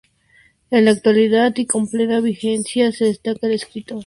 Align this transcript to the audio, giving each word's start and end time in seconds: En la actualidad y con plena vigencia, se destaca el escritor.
En 0.71 0.85
la 0.85 0.89
actualidad 0.93 1.53
y 1.57 1.67
con 1.67 1.87
plena 1.87 2.21
vigencia, 2.21 2.91
se 2.91 3.05
destaca 3.05 3.45
el 3.45 3.53
escritor. 3.53 3.99